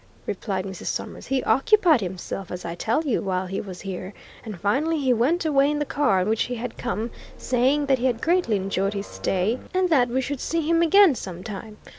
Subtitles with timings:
[0.25, 0.87] replied Mrs.
[0.87, 1.27] Summers.
[1.27, 5.45] "He occupied himself, as I tell you, while he was here, and finally he went
[5.45, 8.95] away in the car in which he had come, saying that he had greatly enjoyed
[8.95, 11.77] his stay, and that we should see him again sometime.